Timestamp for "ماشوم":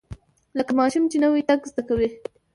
0.79-1.03